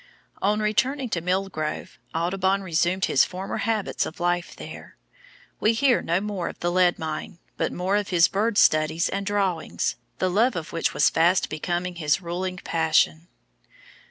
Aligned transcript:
On 0.41 0.59
returning 0.61 1.09
to 1.09 1.21
Mill 1.21 1.47
Grove, 1.47 1.99
Audubon 2.15 2.63
resumed 2.63 3.05
his 3.05 3.23
former 3.23 3.57
habits 3.57 4.03
of 4.07 4.19
life 4.19 4.55
there. 4.55 4.97
We 5.59 5.73
hear 5.73 6.01
no 6.01 6.19
more 6.19 6.47
of 6.49 6.59
the 6.59 6.71
lead 6.71 6.97
mine, 6.97 7.37
but 7.55 7.71
more 7.71 7.97
of 7.97 8.07
his 8.07 8.27
bird 8.27 8.57
studies 8.57 9.09
and 9.09 9.27
drawings, 9.27 9.97
the 10.17 10.31
love 10.31 10.55
of 10.55 10.73
which 10.73 10.95
was 10.95 11.11
fast 11.11 11.49
becoming 11.49 11.97
his 11.97 12.19
ruling 12.19 12.57
passion. 12.63 13.27